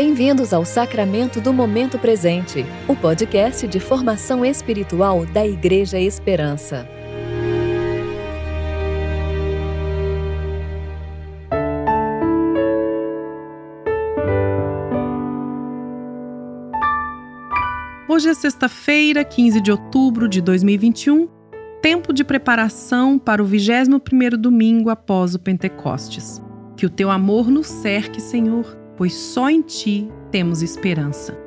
Bem-vindos 0.00 0.52
ao 0.52 0.64
Sacramento 0.64 1.40
do 1.40 1.52
Momento 1.52 1.98
Presente, 1.98 2.64
o 2.86 2.94
podcast 2.94 3.66
de 3.66 3.80
formação 3.80 4.44
espiritual 4.44 5.26
da 5.26 5.44
Igreja 5.44 5.98
Esperança. 5.98 6.88
Hoje 18.08 18.28
é 18.28 18.34
sexta-feira, 18.34 19.24
15 19.24 19.60
de 19.60 19.72
outubro 19.72 20.28
de 20.28 20.40
2021, 20.40 21.28
tempo 21.82 22.12
de 22.12 22.22
preparação 22.22 23.18
para 23.18 23.42
o 23.42 23.46
21º 23.48 24.36
domingo 24.36 24.90
após 24.90 25.34
o 25.34 25.40
Pentecostes. 25.40 26.40
Que 26.76 26.86
o 26.86 26.90
teu 26.90 27.10
amor 27.10 27.50
nos 27.50 27.66
cerque, 27.66 28.20
Senhor 28.20 28.78
pois 28.98 29.14
só 29.14 29.48
em 29.48 29.62
ti 29.62 30.10
temos 30.32 30.60
esperança. 30.60 31.38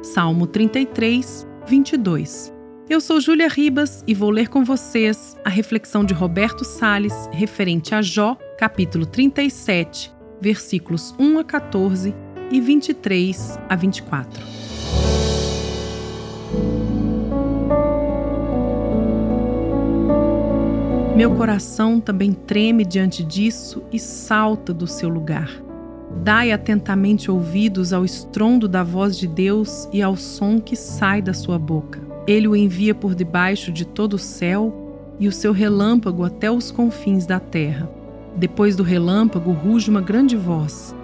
Salmo 0.00 0.46
33, 0.46 1.46
22. 1.66 2.54
Eu 2.88 3.00
sou 3.00 3.20
Júlia 3.20 3.48
Ribas 3.48 4.04
e 4.06 4.14
vou 4.14 4.30
ler 4.30 4.48
com 4.48 4.64
vocês 4.64 5.36
a 5.44 5.50
reflexão 5.50 6.04
de 6.04 6.14
Roberto 6.14 6.64
Sales 6.64 7.28
referente 7.32 7.94
a 7.94 8.00
Jó, 8.00 8.36
capítulo 8.56 9.04
37, 9.04 10.12
versículos 10.40 11.12
1 11.18 11.40
a 11.40 11.44
14 11.44 12.14
e 12.50 12.60
23 12.60 13.58
a 13.68 13.74
24. 13.74 14.42
Meu 21.16 21.34
coração 21.34 22.00
também 22.00 22.32
treme 22.32 22.84
diante 22.84 23.22
disso 23.22 23.82
e 23.92 23.98
salta 23.98 24.72
do 24.72 24.86
seu 24.86 25.08
lugar. 25.08 25.69
Dai 26.16 26.52
atentamente 26.52 27.30
ouvidos 27.30 27.92
ao 27.92 28.04
estrondo 28.04 28.68
da 28.68 28.82
voz 28.82 29.16
de 29.16 29.26
Deus 29.26 29.88
e 29.92 30.02
ao 30.02 30.16
som 30.16 30.60
que 30.60 30.76
sai 30.76 31.22
da 31.22 31.32
sua 31.32 31.58
boca. 31.58 32.00
Ele 32.26 32.46
o 32.46 32.54
envia 32.54 32.94
por 32.94 33.14
debaixo 33.14 33.72
de 33.72 33.86
todo 33.86 34.14
o 34.14 34.18
céu 34.18 35.14
e 35.18 35.28
o 35.28 35.32
seu 35.32 35.52
relâmpago 35.52 36.24
até 36.24 36.50
os 36.50 36.70
confins 36.70 37.26
da 37.26 37.40
terra. 37.40 37.90
Depois 38.36 38.76
do 38.76 38.82
relâmpago 38.82 39.52
ruge 39.52 39.88
uma 39.88 40.00
grande 40.00 40.36
voz. 40.36 40.94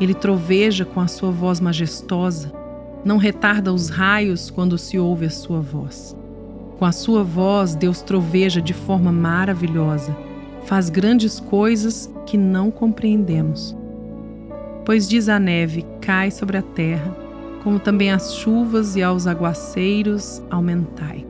Ele 0.00 0.14
troveja 0.14 0.84
com 0.84 1.00
a 1.00 1.06
sua 1.06 1.30
voz 1.30 1.60
majestosa. 1.60 2.52
Não 3.04 3.18
retarda 3.18 3.72
os 3.72 3.88
raios 3.88 4.50
quando 4.50 4.76
se 4.76 4.98
ouve 4.98 5.26
a 5.26 5.30
sua 5.30 5.60
voz. 5.60 6.16
Com 6.78 6.84
a 6.84 6.92
sua 6.92 7.22
voz, 7.22 7.74
Deus 7.74 8.02
troveja 8.02 8.60
de 8.60 8.74
forma 8.74 9.12
maravilhosa. 9.12 10.16
Faz 10.64 10.90
grandes 10.90 11.38
coisas 11.38 12.12
que 12.26 12.36
não 12.36 12.70
compreendemos 12.70 13.76
pois 14.86 15.08
diz 15.08 15.28
a 15.28 15.38
neve: 15.38 15.84
cai 16.00 16.30
sobre 16.30 16.56
a 16.56 16.62
terra, 16.62 17.14
como 17.62 17.80
também 17.80 18.12
as 18.12 18.36
chuvas 18.36 18.94
e 18.94 19.02
aos 19.02 19.26
aguaceiros 19.26 20.40
aumentai. 20.48 21.26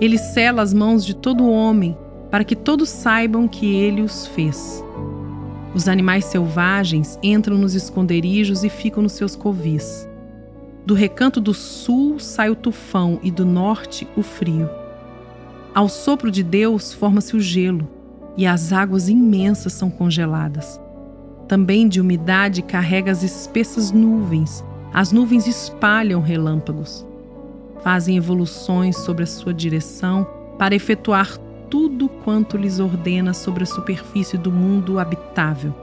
Ele 0.00 0.16
sela 0.16 0.62
as 0.62 0.72
mãos 0.72 1.04
de 1.04 1.14
todo 1.14 1.48
homem, 1.48 1.96
para 2.30 2.44
que 2.44 2.56
todos 2.56 2.88
saibam 2.88 3.46
que 3.46 3.76
ele 3.76 4.00
os 4.00 4.26
fez. 4.28 4.82
Os 5.74 5.86
animais 5.86 6.24
selvagens 6.24 7.18
entram 7.22 7.58
nos 7.58 7.74
esconderijos 7.74 8.64
e 8.64 8.70
ficam 8.70 9.02
nos 9.02 9.12
seus 9.12 9.36
covis. 9.36 10.08
Do 10.86 10.94
recanto 10.94 11.40
do 11.40 11.52
sul 11.52 12.18
sai 12.18 12.48
o 12.48 12.56
tufão 12.56 13.20
e 13.22 13.30
do 13.30 13.44
norte 13.44 14.08
o 14.16 14.22
frio. 14.22 14.70
Ao 15.74 15.88
sopro 15.88 16.30
de 16.30 16.42
Deus 16.42 16.94
forma-se 16.94 17.36
o 17.36 17.40
gelo, 17.40 17.86
e 18.36 18.46
as 18.46 18.72
águas 18.72 19.08
imensas 19.08 19.74
são 19.74 19.90
congeladas. 19.90 20.80
Também 21.48 21.88
de 21.88 21.98
umidade 21.98 22.60
carrega 22.60 23.10
as 23.10 23.22
espessas 23.22 23.90
nuvens. 23.90 24.62
As 24.92 25.10
nuvens 25.12 25.46
espalham 25.46 26.20
relâmpagos. 26.20 27.06
Fazem 27.82 28.18
evoluções 28.18 28.98
sobre 28.98 29.24
a 29.24 29.26
sua 29.26 29.54
direção 29.54 30.26
para 30.58 30.74
efetuar 30.74 31.38
tudo 31.70 32.08
quanto 32.08 32.58
lhes 32.58 32.80
ordena 32.80 33.32
sobre 33.32 33.62
a 33.62 33.66
superfície 33.66 34.36
do 34.36 34.52
mundo 34.52 34.98
habitável, 34.98 35.74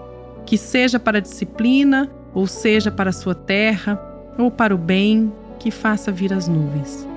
que 0.46 0.58
seja 0.58 1.00
para 1.00 1.18
a 1.18 1.22
disciplina, 1.22 2.12
ou 2.34 2.46
seja 2.46 2.92
para 2.92 3.10
a 3.10 3.14
sua 3.14 3.34
terra, 3.34 4.00
ou 4.38 4.52
para 4.52 4.76
o 4.76 4.78
bem, 4.78 5.32
que 5.58 5.72
faça 5.72 6.12
vir 6.12 6.32
as 6.32 6.48
nuvens. 6.48 7.08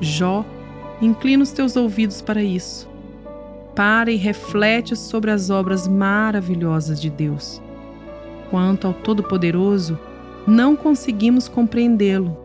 Jó, 0.00 0.44
inclina 1.00 1.42
os 1.42 1.52
teus 1.52 1.76
ouvidos 1.76 2.20
para 2.20 2.42
isso. 2.42 2.88
Para 3.74 4.10
e 4.10 4.16
reflete 4.16 4.96
sobre 4.96 5.30
as 5.30 5.50
obras 5.50 5.86
maravilhosas 5.86 7.00
de 7.00 7.10
Deus. 7.10 7.60
Quanto 8.50 8.86
ao 8.86 8.94
Todo-Poderoso, 8.94 9.98
não 10.46 10.74
conseguimos 10.74 11.48
compreendê-lo. 11.48 12.36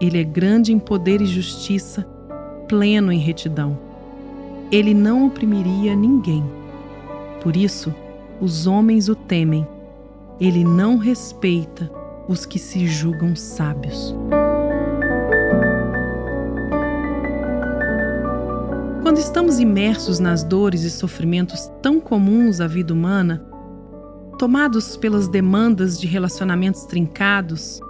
Ele 0.00 0.18
é 0.18 0.24
grande 0.24 0.72
em 0.72 0.78
poder 0.78 1.20
e 1.20 1.26
justiça, 1.26 2.06
pleno 2.66 3.12
em 3.12 3.18
retidão. 3.18 3.78
Ele 4.70 4.94
não 4.94 5.26
oprimiria 5.26 5.94
ninguém. 5.94 6.42
Por 7.42 7.56
isso, 7.56 7.94
os 8.40 8.66
homens 8.66 9.08
o 9.08 9.14
temem. 9.14 9.66
Ele 10.40 10.64
não 10.64 10.96
respeita 10.96 11.90
os 12.26 12.46
que 12.46 12.58
se 12.58 12.86
julgam 12.86 13.36
sábios. 13.36 14.16
Quando 19.02 19.18
estamos 19.18 19.60
imersos 19.60 20.18
nas 20.18 20.42
dores 20.42 20.84
e 20.84 20.90
sofrimentos 20.90 21.70
tão 21.82 22.00
comuns 22.00 22.60
à 22.60 22.66
vida 22.66 22.94
humana, 22.94 23.44
tomados 24.42 24.96
pelas 24.96 25.28
demandas 25.28 26.00
de 26.00 26.08
relacionamentos 26.08 26.84
trincados, 26.84 27.80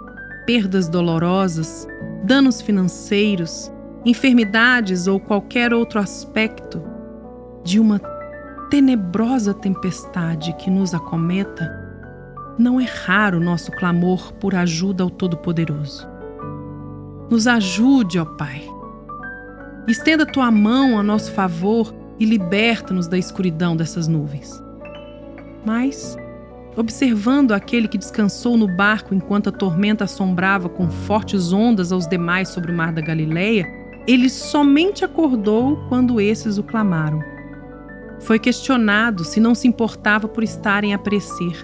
perdas 0.45 0.87
dolorosas, 0.87 1.87
danos 2.23 2.61
financeiros, 2.61 3.71
enfermidades 4.05 5.07
ou 5.07 5.19
qualquer 5.19 5.73
outro 5.73 5.99
aspecto 5.99 6.79
de 7.63 7.79
uma 7.79 7.99
tenebrosa 8.69 9.51
tempestade 9.51 10.53
que 10.57 10.69
nos 10.69 10.93
acometa, 10.93 11.71
não 12.59 12.79
é 12.79 12.85
raro 12.85 13.39
nosso 13.39 13.71
clamor 13.71 14.31
por 14.33 14.53
ajuda 14.53 15.03
ao 15.03 15.09
Todo-Poderoso. 15.09 16.07
Nos 17.31 17.47
ajude, 17.47 18.19
ó 18.19 18.25
Pai. 18.25 18.61
Estenda 19.87 20.23
tua 20.23 20.51
mão 20.51 20.99
a 20.99 21.01
nosso 21.01 21.31
favor 21.31 21.91
e 22.19 22.25
liberta-nos 22.25 23.07
da 23.07 23.17
escuridão 23.17 23.75
dessas 23.75 24.07
nuvens. 24.07 24.61
Mas 25.65 26.15
observando 26.75 27.51
aquele 27.51 27.87
que 27.87 27.97
descansou 27.97 28.57
no 28.57 28.67
barco 28.67 29.13
enquanto 29.13 29.49
a 29.49 29.51
tormenta 29.51 30.05
assombrava 30.05 30.67
com 30.67 30.89
fortes 30.89 31.53
ondas 31.53 31.91
aos 31.91 32.07
demais 32.07 32.49
sobre 32.49 32.71
o 32.71 32.75
mar 32.75 32.91
da 32.91 33.01
Galileia, 33.01 33.67
ele 34.07 34.29
somente 34.29 35.05
acordou 35.05 35.77
quando 35.87 36.19
esses 36.19 36.57
o 36.57 36.63
clamaram. 36.63 37.21
Foi 38.19 38.39
questionado 38.39 39.23
se 39.23 39.39
não 39.39 39.53
se 39.53 39.67
importava 39.67 40.27
por 40.27 40.43
estarem 40.43 40.93
a 40.93 40.97
perecer. 40.97 41.63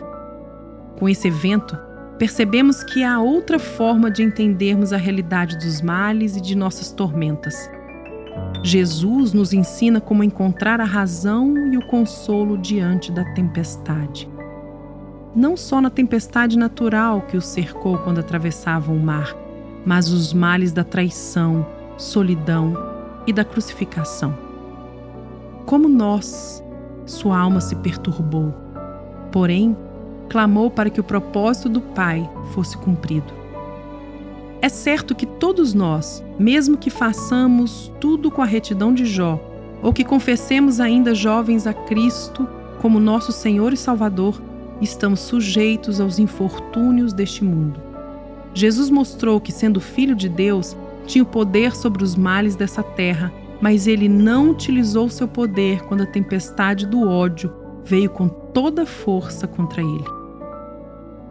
Com 0.98 1.08
esse 1.08 1.28
evento, 1.28 1.78
percebemos 2.18 2.84
que 2.84 3.04
há 3.04 3.20
outra 3.20 3.58
forma 3.58 4.12
de 4.12 4.24
entendermos 4.24 4.94
a 4.94 4.98
realidade 4.98 5.58
dos 5.58 5.82
males 5.82 6.36
e 6.36 6.42
de 6.42 6.56
nossas 6.56 6.92
tormentas. 6.92 7.70
Jesus 8.64 9.34
nos 9.34 9.54
ensina 9.54 10.00
como 10.00 10.24
encontrar 10.24 10.80
a 10.82 10.86
razão 10.86 11.74
e 11.74 11.78
o 11.78 11.88
consolo 11.88 12.58
diante 12.58 13.12
da 13.12 13.24
tempestade 13.34 14.30
não 15.36 15.56
só 15.56 15.80
na 15.80 15.90
tempestade 15.90 16.58
natural 16.58 17.22
que 17.22 17.38
os 17.38 17.46
cercou 17.46 17.98
quando 18.00 18.20
atravessavam 18.20 18.96
o 18.96 19.00
mar, 19.00 19.36
mas 19.86 20.10
os 20.10 20.34
males 20.34 20.72
da 20.72 20.84
traição, 20.84 21.66
solidão 21.98 22.74
e 23.28 23.34
da 23.34 23.44
crucificação. 23.44 24.36
Como 25.66 25.88
nós, 25.88 26.64
sua 27.06 27.38
alma 27.38 27.62
se 27.62 27.76
perturbou, 27.76 28.54
porém, 29.32 29.78
clamou 30.30 30.70
para 30.70 30.90
que 30.90 31.00
o 31.00 31.04
propósito 31.04 31.70
do 31.70 31.82
Pai 31.82 32.28
fosse 32.54 32.78
cumprido. 32.78 33.34
É 34.62 34.68
certo 34.68 35.16
que 35.16 35.26
todos 35.26 35.74
nós, 35.74 36.24
mesmo 36.38 36.78
que 36.78 36.90
façamos 36.90 37.92
tudo 38.00 38.30
com 38.30 38.42
a 38.42 38.46
retidão 38.46 38.94
de 38.94 39.06
Jó, 39.06 39.40
ou 39.82 39.94
que 39.94 40.04
confessemos 40.04 40.80
ainda 40.80 41.16
jovens 41.16 41.66
a 41.66 41.74
Cristo 41.74 42.48
como 42.82 43.00
nosso 43.00 43.32
Senhor 43.32 43.72
e 43.72 43.78
Salvador, 43.78 44.42
estamos 44.82 45.20
sujeitos 45.20 46.00
aos 46.00 46.20
infortúnios 46.20 47.14
deste 47.14 47.44
mundo. 47.44 47.82
Jesus 48.54 48.90
mostrou 48.90 49.40
que, 49.40 49.52
sendo 49.52 49.80
filho 49.80 50.16
de 50.16 50.28
Deus, 50.28 50.76
tinha 51.06 51.24
o 51.24 51.28
poder 51.28 51.76
sobre 51.76 52.04
os 52.04 52.16
males 52.16 52.56
dessa 52.56 52.84
terra, 52.84 53.32
mas 53.62 53.88
ele 53.88 54.08
não 54.08 54.52
utilizou 54.52 55.10
seu 55.10 55.28
poder 55.28 55.84
quando 55.84 56.04
a 56.04 56.08
tempestade 56.08 56.86
do 56.86 57.08
ódio 57.08 57.54
veio 57.84 58.10
com 58.10 58.28
toda 58.28 58.86
força 58.86 59.48
contra 59.48 59.82
ele. 59.82 60.06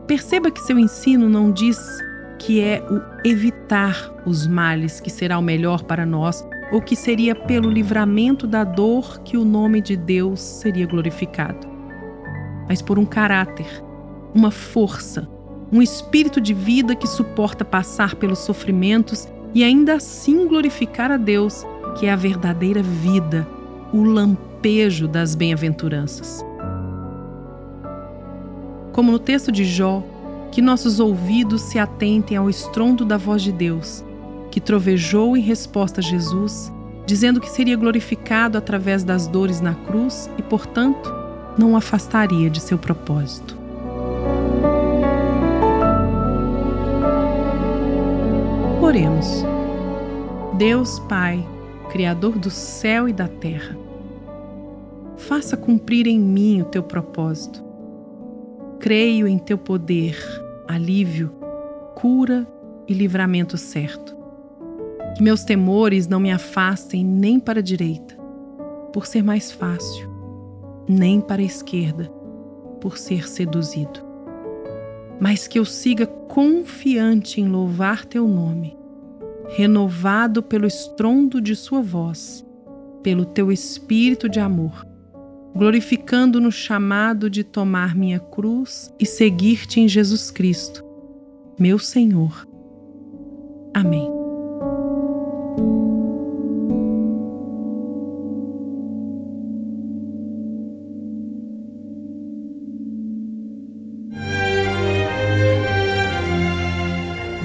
Perceba 0.06 0.50
que 0.50 0.60
seu 0.60 0.78
ensino 0.78 1.28
não 1.28 1.50
diz 1.50 1.78
que 2.38 2.60
é 2.60 2.82
o 2.88 3.28
evitar 3.28 4.14
os 4.24 4.46
males 4.46 5.00
que 5.00 5.10
será 5.10 5.38
o 5.38 5.42
melhor 5.42 5.82
para 5.82 6.06
nós, 6.06 6.46
ou 6.70 6.80
que 6.80 6.94
seria 6.94 7.34
pelo 7.34 7.70
livramento 7.70 8.46
da 8.46 8.62
dor 8.62 9.20
que 9.20 9.36
o 9.36 9.44
nome 9.44 9.80
de 9.80 9.96
Deus 9.96 10.40
seria 10.40 10.86
glorificado 10.86 11.67
mas 12.68 12.82
por 12.82 12.98
um 12.98 13.06
caráter, 13.06 13.82
uma 14.34 14.50
força, 14.50 15.28
um 15.72 15.82
espírito 15.82 16.40
de 16.40 16.54
vida 16.54 16.94
que 16.94 17.06
suporta 17.06 17.64
passar 17.64 18.14
pelos 18.14 18.40
sofrimentos 18.40 19.26
e 19.54 19.64
ainda 19.64 19.94
assim 19.94 20.46
glorificar 20.46 21.10
a 21.10 21.16
Deus, 21.16 21.64
que 21.98 22.06
é 22.06 22.12
a 22.12 22.16
verdadeira 22.16 22.82
vida, 22.82 23.46
o 23.92 24.02
lampejo 24.02 25.08
das 25.08 25.34
bem-aventuranças. 25.34 26.44
Como 28.92 29.10
no 29.10 29.18
texto 29.18 29.50
de 29.50 29.64
Jó, 29.64 30.02
que 30.50 30.60
nossos 30.60 31.00
ouvidos 31.00 31.62
se 31.62 31.78
atentem 31.78 32.36
ao 32.36 32.50
estrondo 32.50 33.04
da 33.04 33.16
voz 33.16 33.42
de 33.42 33.52
Deus, 33.52 34.04
que 34.50 34.60
trovejou 34.60 35.36
em 35.36 35.40
resposta 35.40 36.00
a 36.00 36.02
Jesus, 36.02 36.72
dizendo 37.06 37.40
que 37.40 37.50
seria 37.50 37.76
glorificado 37.76 38.58
através 38.58 39.04
das 39.04 39.26
dores 39.26 39.60
na 39.60 39.74
cruz 39.74 40.30
e, 40.36 40.42
portanto, 40.42 41.17
não 41.58 41.72
o 41.72 41.76
afastaria 41.76 42.48
de 42.48 42.60
seu 42.60 42.78
propósito. 42.78 43.58
Oremos. 48.80 49.44
Deus 50.56 50.98
Pai, 51.00 51.46
Criador 51.90 52.38
do 52.38 52.50
céu 52.50 53.08
e 53.08 53.12
da 53.12 53.28
terra, 53.28 53.76
faça 55.16 55.56
cumprir 55.56 56.06
em 56.06 56.18
mim 56.18 56.62
o 56.62 56.64
teu 56.64 56.82
propósito. 56.82 57.62
Creio 58.80 59.28
em 59.28 59.38
teu 59.38 59.58
poder, 59.58 60.16
alívio, 60.66 61.30
cura 61.94 62.46
e 62.88 62.94
livramento 62.94 63.58
certo. 63.58 64.16
Que 65.16 65.22
meus 65.22 65.44
temores 65.44 66.08
não 66.08 66.18
me 66.18 66.32
afastem 66.32 67.04
nem 67.04 67.38
para 67.38 67.60
a 67.60 67.62
direita, 67.62 68.16
por 68.92 69.06
ser 69.06 69.22
mais 69.22 69.52
fácil, 69.52 70.08
nem 70.88 71.20
para 71.20 71.42
a 71.42 71.44
esquerda, 71.44 72.10
por 72.80 72.96
ser 72.96 73.28
seduzido. 73.28 74.00
Mas 75.20 75.46
que 75.46 75.58
eu 75.58 75.64
siga 75.64 76.06
confiante 76.06 77.40
em 77.40 77.48
louvar 77.48 78.04
teu 78.04 78.26
nome 78.26 78.78
renovado 79.48 80.42
pelo 80.42 80.66
estrondo 80.66 81.40
de 81.40 81.56
Sua 81.56 81.80
voz, 81.80 82.44
pelo 83.02 83.24
Teu 83.24 83.50
Espírito 83.50 84.28
de 84.28 84.38
amor, 84.38 84.86
glorificando 85.54 86.40
no 86.40 86.52
chamado 86.52 87.30
de 87.30 87.42
tomar 87.42 87.94
minha 87.94 88.20
cruz 88.20 88.92
e 89.00 89.06
seguir-te 89.06 89.80
em 89.80 89.88
Jesus 89.88 90.30
Cristo, 90.30 90.84
meu 91.58 91.78
Senhor. 91.78 92.46
Amém. 93.74 94.27